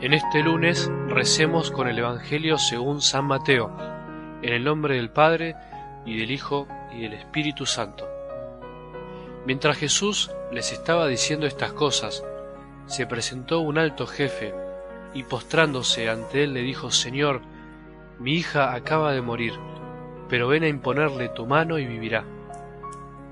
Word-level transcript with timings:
En 0.00 0.14
este 0.14 0.42
lunes 0.42 0.90
recemos 1.08 1.70
con 1.70 1.86
el 1.86 1.98
Evangelio 1.98 2.56
según 2.56 3.02
San 3.02 3.26
Mateo, 3.26 3.70
en 4.40 4.54
el 4.54 4.64
nombre 4.64 4.96
del 4.96 5.10
Padre, 5.10 5.56
y 6.06 6.18
del 6.18 6.30
Hijo, 6.30 6.66
y 6.90 7.02
del 7.02 7.12
Espíritu 7.12 7.66
Santo. 7.66 8.08
Mientras 9.44 9.76
Jesús 9.76 10.30
les 10.50 10.72
estaba 10.72 11.06
diciendo 11.06 11.46
estas 11.46 11.74
cosas, 11.74 12.24
se 12.86 13.06
presentó 13.06 13.60
un 13.60 13.76
alto 13.76 14.06
jefe, 14.06 14.54
y 15.12 15.24
postrándose 15.24 16.08
ante 16.08 16.44
él 16.44 16.54
le 16.54 16.62
dijo, 16.62 16.90
Señor, 16.90 17.42
mi 18.18 18.36
hija 18.36 18.72
acaba 18.72 19.12
de 19.12 19.20
morir, 19.20 19.52
pero 20.30 20.48
ven 20.48 20.62
a 20.62 20.68
imponerle 20.68 21.28
tu 21.28 21.44
mano 21.44 21.78
y 21.78 21.84
vivirá. 21.84 22.24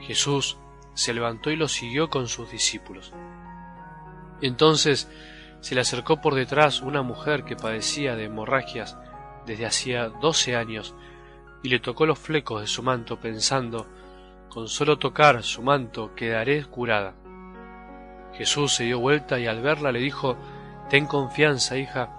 Jesús 0.00 0.58
se 0.94 1.14
levantó 1.14 1.52
y 1.52 1.56
lo 1.56 1.68
siguió 1.68 2.10
con 2.10 2.26
sus 2.26 2.50
discípulos. 2.50 3.12
Entonces 4.40 5.08
se 5.66 5.74
le 5.74 5.80
acercó 5.80 6.20
por 6.20 6.36
detrás 6.36 6.80
una 6.80 7.02
mujer 7.02 7.42
que 7.42 7.56
padecía 7.56 8.14
de 8.14 8.26
hemorragias 8.26 8.96
desde 9.46 9.66
hacía 9.66 10.10
doce 10.10 10.54
años 10.54 10.94
y 11.60 11.68
le 11.70 11.80
tocó 11.80 12.06
los 12.06 12.20
flecos 12.20 12.60
de 12.60 12.68
su 12.68 12.84
manto 12.84 13.18
pensando, 13.18 13.88
con 14.48 14.68
solo 14.68 14.96
tocar 15.00 15.42
su 15.42 15.62
manto 15.62 16.14
quedaré 16.14 16.64
curada. 16.66 17.14
Jesús 18.34 18.74
se 18.74 18.84
dio 18.84 19.00
vuelta 19.00 19.40
y 19.40 19.48
al 19.48 19.60
verla 19.60 19.90
le 19.90 19.98
dijo, 19.98 20.36
Ten 20.88 21.06
confianza, 21.06 21.76
hija, 21.76 22.10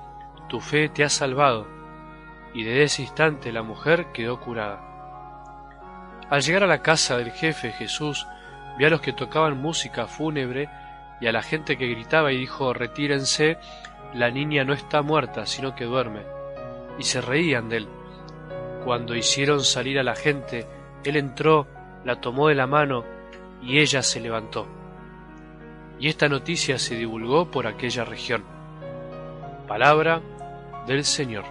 tu 0.50 0.60
fe 0.60 0.90
te 0.90 1.06
ha 1.06 1.10
salvado. 1.10 1.70
Y 2.54 2.64
desde 2.64 2.84
ese 2.84 3.02
instante 3.04 3.54
la 3.54 3.64
mujer 3.64 4.08
quedó 4.12 4.42
curada. 4.42 4.82
Al 6.30 6.42
llegar 6.42 6.64
a 6.66 6.68
la 6.68 6.82
casa 6.82 7.18
del 7.18 7.32
jefe 7.32 7.72
Jesús 7.72 8.28
vio 8.78 8.88
a 8.88 8.90
los 8.90 9.00
que 9.00 9.14
tocaban 9.14 9.62
música 9.62 10.06
fúnebre 10.06 10.70
y 11.20 11.28
a 11.28 11.32
la 11.32 11.42
gente 11.42 11.78
que 11.78 11.88
gritaba 11.88 12.32
y 12.32 12.38
dijo 12.38 12.74
Retírense, 12.74 13.58
la 14.14 14.30
niña 14.30 14.64
no 14.64 14.74
está 14.74 15.02
muerta, 15.02 15.46
sino 15.46 15.76
que 15.76 15.86
duerme. 15.86 16.22
Y 17.00 17.04
se 17.04 17.22
reían 17.22 17.70
de 17.70 17.78
él. 17.78 17.88
Cuando 18.84 19.16
hicieron 19.16 19.64
salir 19.64 20.00
a 20.00 20.04
la 20.04 20.16
gente, 20.16 20.68
él 21.04 21.18
entró, 21.18 21.68
la 22.06 22.22
tomó 22.22 22.48
de 22.48 22.56
la 22.56 22.68
mano 22.68 23.04
y 23.62 23.80
ella 23.80 24.02
se 24.02 24.20
levantó. 24.20 24.68
Y 26.00 26.10
esta 26.10 26.30
noticia 26.30 26.78
se 26.78 26.96
divulgó 26.96 27.50
por 27.50 27.68
aquella 27.68 28.06
región. 28.06 28.44
Palabra 29.68 30.22
del 30.86 31.04
Señor. 31.04 31.44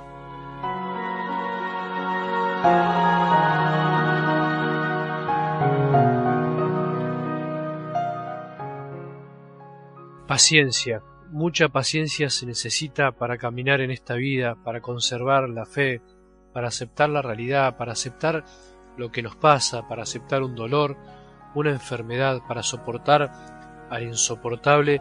Paciencia. 10.26 11.02
Mucha 11.30 11.68
paciencia 11.68 12.30
se 12.30 12.46
necesita 12.46 13.12
para 13.12 13.38
caminar 13.38 13.80
en 13.80 13.92
esta 13.92 14.14
vida, 14.14 14.56
para 14.56 14.80
conservar 14.80 15.48
la 15.48 15.66
fe, 15.66 16.02
para 16.52 16.66
aceptar 16.66 17.10
la 17.10 17.22
realidad, 17.22 17.76
para 17.76 17.92
aceptar 17.92 18.44
lo 18.96 19.12
que 19.12 19.22
nos 19.22 19.36
pasa, 19.36 19.86
para 19.86 20.02
aceptar 20.02 20.42
un 20.42 20.56
dolor, 20.56 20.96
una 21.54 21.70
enfermedad, 21.70 22.42
para 22.48 22.64
soportar 22.64 23.86
al 23.88 24.02
insoportable 24.02 25.00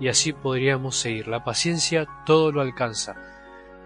y 0.00 0.08
así 0.08 0.32
podríamos 0.32 0.96
seguir. 0.96 1.28
La 1.28 1.44
paciencia 1.44 2.06
todo 2.24 2.50
lo 2.50 2.62
alcanza. 2.62 3.14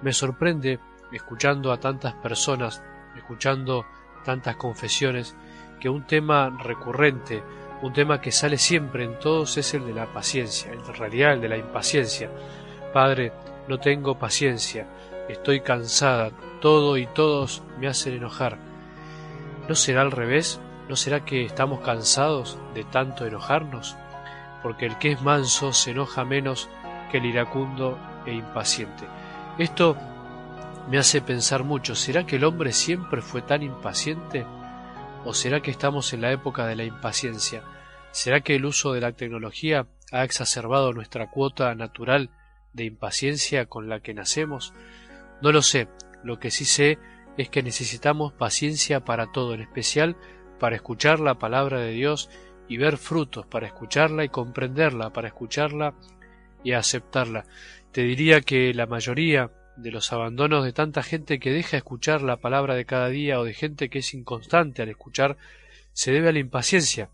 Me 0.02 0.12
sorprende, 0.12 0.78
escuchando 1.12 1.72
a 1.72 1.80
tantas 1.80 2.14
personas, 2.14 2.80
escuchando 3.16 3.86
tantas 4.24 4.54
confesiones, 4.54 5.36
que 5.80 5.88
un 5.88 6.06
tema 6.06 6.56
recurrente 6.62 7.42
un 7.82 7.92
tema 7.92 8.20
que 8.20 8.32
sale 8.32 8.58
siempre 8.58 9.04
en 9.04 9.18
todos 9.18 9.56
es 9.58 9.74
el 9.74 9.86
de 9.86 9.92
la 9.92 10.06
paciencia, 10.06 10.72
en 10.72 10.84
realidad 10.94 11.34
el 11.34 11.40
de 11.40 11.48
la 11.48 11.56
impaciencia. 11.56 12.30
Padre, 12.92 13.32
no 13.68 13.78
tengo 13.78 14.18
paciencia, 14.18 14.86
estoy 15.28 15.60
cansada, 15.60 16.30
todo 16.60 16.96
y 16.96 17.06
todos 17.06 17.62
me 17.78 17.88
hacen 17.88 18.14
enojar. 18.14 18.58
¿No 19.68 19.74
será 19.74 20.02
al 20.02 20.12
revés? 20.12 20.60
¿No 20.88 20.96
será 20.96 21.24
que 21.24 21.44
estamos 21.44 21.80
cansados 21.80 22.58
de 22.74 22.84
tanto 22.84 23.26
enojarnos? 23.26 23.96
Porque 24.62 24.86
el 24.86 24.98
que 24.98 25.12
es 25.12 25.22
manso 25.22 25.72
se 25.72 25.90
enoja 25.90 26.24
menos 26.24 26.68
que 27.10 27.18
el 27.18 27.26
iracundo 27.26 27.98
e 28.24 28.32
impaciente. 28.32 29.04
Esto 29.58 29.96
me 30.88 30.98
hace 30.98 31.20
pensar 31.20 31.64
mucho, 31.64 31.94
¿será 31.94 32.24
que 32.24 32.36
el 32.36 32.44
hombre 32.44 32.72
siempre 32.72 33.20
fue 33.20 33.42
tan 33.42 33.62
impaciente? 33.62 34.46
¿O 35.26 35.34
será 35.34 35.60
que 35.60 35.72
estamos 35.72 36.12
en 36.12 36.20
la 36.20 36.30
época 36.30 36.68
de 36.68 36.76
la 36.76 36.84
impaciencia? 36.84 37.64
¿Será 38.12 38.42
que 38.42 38.54
el 38.54 38.64
uso 38.64 38.92
de 38.92 39.00
la 39.00 39.10
tecnología 39.10 39.88
ha 40.12 40.22
exacerbado 40.22 40.92
nuestra 40.92 41.32
cuota 41.32 41.74
natural 41.74 42.30
de 42.72 42.84
impaciencia 42.84 43.66
con 43.66 43.88
la 43.88 43.98
que 43.98 44.14
nacemos? 44.14 44.72
No 45.42 45.50
lo 45.50 45.62
sé, 45.62 45.88
lo 46.22 46.38
que 46.38 46.52
sí 46.52 46.64
sé 46.64 47.00
es 47.36 47.50
que 47.50 47.64
necesitamos 47.64 48.34
paciencia 48.34 49.04
para 49.04 49.32
todo, 49.32 49.54
en 49.54 49.62
especial 49.62 50.16
para 50.60 50.76
escuchar 50.76 51.18
la 51.18 51.40
palabra 51.40 51.80
de 51.80 51.90
Dios 51.90 52.30
y 52.68 52.76
ver 52.76 52.96
frutos, 52.96 53.46
para 53.46 53.66
escucharla 53.66 54.22
y 54.22 54.28
comprenderla, 54.28 55.12
para 55.12 55.26
escucharla 55.26 55.94
y 56.62 56.70
aceptarla. 56.70 57.46
Te 57.90 58.02
diría 58.02 58.42
que 58.42 58.72
la 58.74 58.86
mayoría 58.86 59.50
de 59.76 59.90
los 59.90 60.12
abandonos 60.12 60.64
de 60.64 60.72
tanta 60.72 61.02
gente 61.02 61.38
que 61.38 61.52
deja 61.52 61.76
escuchar 61.76 62.22
la 62.22 62.38
palabra 62.38 62.74
de 62.74 62.84
cada 62.84 63.08
día 63.08 63.38
o 63.38 63.44
de 63.44 63.54
gente 63.54 63.88
que 63.88 64.00
es 64.00 64.14
inconstante 64.14 64.82
al 64.82 64.88
escuchar 64.88 65.36
se 65.92 66.12
debe 66.12 66.28
a 66.28 66.32
la 66.32 66.38
impaciencia. 66.38 67.10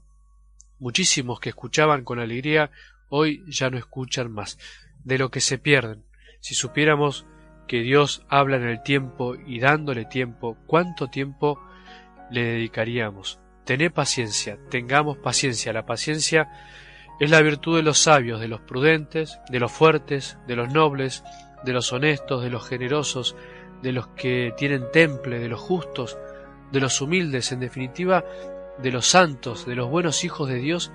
Muchísimos 0.79 1.41
que 1.41 1.51
escuchaban 1.51 2.05
con 2.05 2.19
alegría 2.19 2.71
hoy 3.09 3.45
ya 3.47 3.71
no 3.71 3.79
escuchan 3.79 4.33
más, 4.33 4.59
de 5.05 5.19
lo 5.19 5.31
que 5.31 5.41
se 5.41 5.59
pierden. 5.59 6.03
Si 6.41 6.55
supiéramos 6.55 7.27
que 7.69 7.81
Dios 7.81 8.25
habla 8.29 8.57
en 8.57 8.65
el 8.67 8.83
tiempo 8.83 9.35
y 9.35 9.61
dándole 9.61 10.05
tiempo, 10.05 10.57
¿cuánto 10.67 11.09
tiempo 11.09 11.61
le 12.31 12.43
dedicaríamos? 12.43 13.39
Tened 13.65 13.93
paciencia, 13.93 14.59
tengamos 14.71 15.19
paciencia. 15.19 15.73
La 15.73 15.87
paciencia 15.87 16.51
es 17.21 17.31
la 17.31 17.43
virtud 17.43 17.77
de 17.77 17.83
los 17.83 17.99
sabios, 17.99 18.41
de 18.41 18.49
los 18.49 18.61
prudentes, 18.61 19.39
de 19.49 19.61
los 19.61 19.71
fuertes, 19.71 20.39
de 20.49 20.57
los 20.57 20.73
nobles, 20.73 21.23
de 21.65 21.73
los 21.73 21.93
honestos, 21.93 22.43
de 22.43 22.51
los 22.51 22.67
generosos, 22.67 23.37
de 23.83 23.93
los 23.93 24.09
que 24.09 24.55
tienen 24.57 24.91
temple, 24.93 25.39
de 25.39 25.49
los 25.49 25.61
justos, 25.61 26.17
de 26.71 26.81
los 26.81 27.01
humildes, 27.01 27.53
en 27.53 27.61
definitiva, 27.61 28.25
de 28.79 28.91
los 28.91 29.07
santos, 29.07 29.67
de 29.67 29.75
los 29.75 29.91
buenos 29.91 30.25
hijos 30.25 30.49
de 30.49 30.59
Dios, 30.59 30.93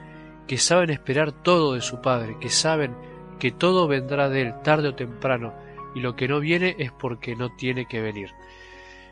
que 0.47 0.57
saben 0.57 0.89
esperar 0.89 1.31
todo 1.31 1.73
de 1.73 1.81
su 1.81 2.01
Padre, 2.01 2.37
que 2.39 2.49
saben 2.49 2.95
que 3.39 3.51
todo 3.51 3.87
vendrá 3.87 4.29
de 4.29 4.41
Él 4.41 4.53
tarde 4.63 4.89
o 4.89 4.95
temprano, 4.95 5.53
y 5.93 5.99
lo 5.99 6.15
que 6.15 6.27
no 6.27 6.39
viene 6.39 6.75
es 6.79 6.91
porque 6.91 7.35
no 7.35 7.55
tiene 7.55 7.85
que 7.85 8.01
venir. 8.01 8.31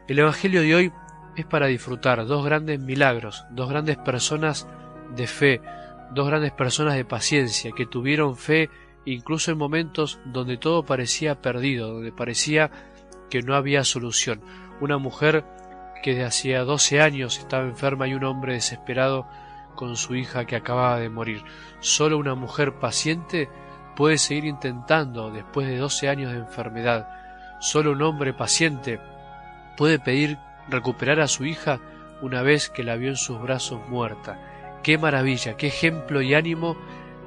El 0.08 0.20
Evangelio 0.20 0.62
de 0.62 0.76
hoy 0.76 0.92
es 1.36 1.46
para 1.46 1.68
disfrutar 1.68 2.26
dos 2.26 2.46
grandes 2.46 2.80
milagros, 2.80 3.44
dos 3.52 3.70
grandes 3.70 3.98
personas 3.98 4.68
de 5.16 5.28
fe, 5.28 5.62
dos 6.12 6.28
grandes 6.28 6.52
personas 6.52 6.96
de 6.96 7.06
paciencia, 7.06 7.72
que 7.76 7.86
tuvieron 7.86 8.36
fe 8.36 8.70
incluso 9.06 9.52
en 9.52 9.58
momentos 9.58 10.20
donde 10.26 10.58
todo 10.58 10.84
parecía 10.84 11.42
perdido, 11.42 11.94
donde 11.94 12.12
parecía 12.12 12.72
que 13.30 13.42
no 13.42 13.56
había 13.56 13.84
solución. 13.84 14.42
Una 14.82 14.98
mujer 14.98 15.46
que 16.04 16.16
de 16.16 16.26
hacía 16.26 16.64
doce 16.64 17.02
años 17.02 17.40
estaba 17.40 17.64
enferma 17.64 18.08
y 18.08 18.14
un 18.14 18.24
hombre 18.24 18.54
desesperado 18.54 19.28
con 19.76 19.96
su 19.96 20.16
hija 20.16 20.46
que 20.46 20.56
acababa 20.56 21.00
de 21.00 21.10
morir. 21.10 21.44
Solo 21.80 22.18
una 22.18 22.36
mujer 22.36 22.80
paciente 22.80 23.50
puede 23.96 24.18
seguir 24.18 24.46
intentando 24.46 25.32
después 25.32 25.68
de 25.68 25.78
doce 25.78 26.10
años 26.10 26.32
de 26.32 26.40
enfermedad. 26.40 27.10
Solo 27.60 27.92
un 27.92 28.02
hombre 28.02 28.34
paciente 28.34 29.00
puede 29.78 30.00
pedir 30.00 30.38
recuperar 30.70 31.20
a 31.20 31.28
su 31.28 31.46
hija 31.46 31.80
una 32.22 32.42
vez 32.42 32.70
que 32.70 32.84
la 32.84 32.96
vio 32.96 33.10
en 33.10 33.18
sus 33.18 33.42
brazos 33.42 33.80
muerta. 33.90 34.40
Qué 34.84 34.98
maravilla, 34.98 35.58
qué 35.58 35.68
ejemplo 35.68 36.22
y 36.22 36.34
ánimo 36.34 36.78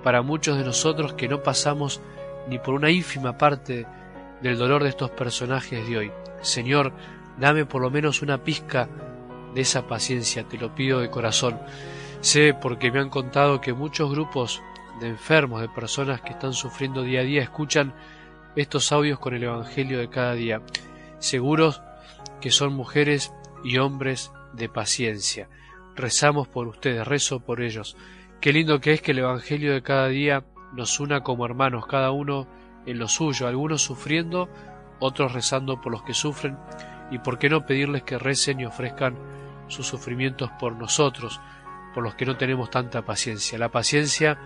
para 0.02 0.22
muchos 0.22 0.56
de 0.58 0.64
nosotros 0.64 1.14
que 1.14 1.28
no 1.28 1.42
pasamos 1.42 2.00
ni 2.48 2.58
por 2.58 2.74
una 2.74 2.90
ínfima 2.90 3.36
parte 3.36 3.86
del 4.40 4.58
dolor 4.58 4.82
de 4.82 4.90
estos 4.90 5.10
personajes 5.10 5.86
de 5.88 5.98
hoy. 5.98 6.12
Señor, 6.40 6.92
dame 7.38 7.66
por 7.66 7.82
lo 7.82 7.90
menos 7.90 8.22
una 8.22 8.42
pizca 8.42 8.88
de 9.54 9.60
esa 9.60 9.86
paciencia, 9.86 10.44
te 10.44 10.58
lo 10.58 10.74
pido 10.74 11.00
de 11.00 11.10
corazón. 11.10 11.58
Sé 12.20 12.54
porque 12.54 12.90
me 12.90 13.00
han 13.00 13.10
contado 13.10 13.60
que 13.60 13.72
muchos 13.72 14.10
grupos 14.10 14.62
de 15.00 15.08
enfermos, 15.08 15.60
de 15.60 15.68
personas 15.68 16.20
que 16.20 16.30
están 16.30 16.52
sufriendo 16.52 17.02
día 17.02 17.20
a 17.20 17.24
día, 17.24 17.42
escuchan 17.42 17.94
estos 18.56 18.90
audios 18.92 19.18
con 19.18 19.34
el 19.34 19.44
Evangelio 19.44 19.98
de 19.98 20.08
cada 20.08 20.34
día, 20.34 20.62
seguros 21.18 21.80
que 22.40 22.50
son 22.50 22.72
mujeres 22.72 23.32
y 23.64 23.78
hombres 23.78 24.32
de 24.52 24.68
paciencia. 24.68 25.48
Rezamos 25.94 26.48
por 26.48 26.66
ustedes, 26.68 27.06
rezo 27.06 27.40
por 27.40 27.60
ellos. 27.60 27.96
Qué 28.40 28.52
lindo 28.52 28.80
que 28.80 28.92
es 28.92 29.02
que 29.02 29.10
el 29.10 29.18
Evangelio 29.18 29.72
de 29.72 29.82
cada 29.82 30.06
día 30.06 30.44
nos 30.72 31.00
una 31.00 31.22
como 31.24 31.44
hermanos, 31.44 31.88
cada 31.88 32.12
uno 32.12 32.46
en 32.86 32.98
lo 33.00 33.08
suyo, 33.08 33.48
algunos 33.48 33.82
sufriendo, 33.82 34.48
otros 35.00 35.32
rezando 35.32 35.80
por 35.80 35.90
los 35.90 36.04
que 36.04 36.14
sufren, 36.14 36.56
y 37.10 37.18
por 37.18 37.40
qué 37.40 37.48
no 37.48 37.66
pedirles 37.66 38.04
que 38.04 38.16
recen 38.16 38.60
y 38.60 38.64
ofrezcan 38.64 39.16
sus 39.66 39.88
sufrimientos 39.88 40.50
por 40.60 40.76
nosotros, 40.76 41.40
por 41.92 42.04
los 42.04 42.14
que 42.14 42.26
no 42.26 42.36
tenemos 42.36 42.70
tanta 42.70 43.02
paciencia. 43.02 43.58
La 43.58 43.70
paciencia 43.70 44.38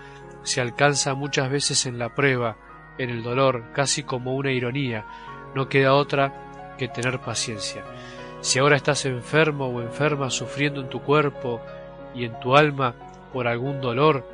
se 0.43 0.63
alcanza 0.63 1.13
muchas 1.13 1.51
veces 1.51 1.85
en 1.85 1.99
la 1.99 2.15
prueba, 2.15 2.57
en 2.97 3.11
el 3.11 3.23
dolor, 3.23 3.73
casi 3.75 4.05
como 4.05 4.35
una 4.35 4.53
ironía, 4.53 5.05
no 5.55 5.69
queda 5.69 5.93
otra 5.93 6.75
que 6.79 6.89
tener 6.89 7.21
paciencia. 7.21 7.85
Si 8.41 8.59
ahora 8.59 8.77
estás 8.77 9.05
enfermo 9.05 9.67
o 9.67 9.83
enferma, 9.83 10.31
sufriendo 10.31 10.81
en 10.81 10.89
tu 10.89 11.03
cuerpo 11.03 11.61
y 12.15 12.25
en 12.25 12.41
tu 12.41 12.57
alma 12.57 12.95
por 13.33 13.49
algún 13.49 13.81
dolor, 13.81 14.29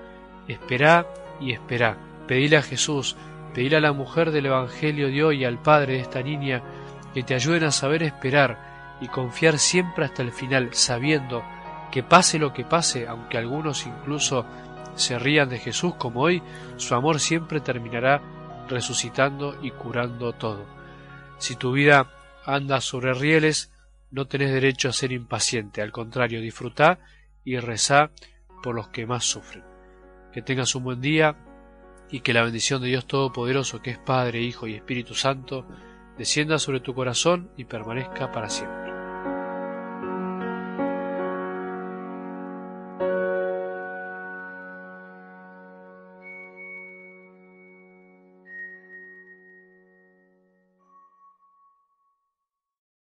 espera 0.48 1.06
y 1.40 1.52
espera. 1.52 1.96
Pedile 2.26 2.56
a 2.56 2.62
Jesús, 2.62 3.16
pedile 3.54 3.76
a 3.76 3.80
la 3.80 3.92
mujer 3.92 4.30
del 4.30 4.46
Evangelio 4.46 5.08
de 5.08 5.24
hoy, 5.24 5.44
al 5.44 5.60
Padre 5.62 5.94
de 5.94 6.00
esta 6.00 6.22
niña, 6.22 6.62
que 7.14 7.22
te 7.22 7.34
ayuden 7.34 7.64
a 7.64 7.70
saber 7.70 8.02
esperar 8.02 8.96
y 9.00 9.08
confiar 9.08 9.58
siempre 9.58 10.04
hasta 10.04 10.22
el 10.22 10.32
final, 10.32 10.70
sabiendo 10.72 11.42
que 11.90 12.02
pase 12.02 12.38
lo 12.38 12.52
que 12.52 12.64
pase, 12.64 13.06
aunque 13.06 13.38
algunos 13.38 13.86
incluso 13.86 14.44
se 14.94 15.18
rían 15.18 15.48
de 15.48 15.58
Jesús 15.58 15.94
como 15.94 16.22
hoy, 16.22 16.42
su 16.76 16.94
amor 16.94 17.20
siempre 17.20 17.60
terminará 17.60 18.20
resucitando 18.68 19.58
y 19.62 19.70
curando 19.70 20.32
todo. 20.32 20.66
Si 21.38 21.56
tu 21.56 21.72
vida 21.72 22.10
anda 22.44 22.80
sobre 22.80 23.14
rieles, 23.14 23.72
no 24.10 24.26
tenés 24.26 24.52
derecho 24.52 24.88
a 24.88 24.92
ser 24.92 25.12
impaciente, 25.12 25.82
al 25.82 25.92
contrario, 25.92 26.40
disfrutá 26.40 26.98
y 27.44 27.58
rezá 27.58 28.10
por 28.62 28.74
los 28.74 28.88
que 28.88 29.06
más 29.06 29.24
sufren. 29.24 29.64
Que 30.32 30.42
tengas 30.42 30.74
un 30.74 30.84
buen 30.84 31.00
día 31.00 31.36
y 32.10 32.20
que 32.20 32.32
la 32.32 32.42
bendición 32.42 32.80
de 32.82 32.88
Dios 32.88 33.06
Todopoderoso, 33.06 33.82
que 33.82 33.90
es 33.90 33.98
Padre, 33.98 34.40
Hijo 34.40 34.66
y 34.66 34.74
Espíritu 34.74 35.14
Santo, 35.14 35.66
descienda 36.16 36.58
sobre 36.58 36.80
tu 36.80 36.94
corazón 36.94 37.50
y 37.56 37.64
permanezca 37.64 38.32
para 38.32 38.48
siempre. 38.50 38.87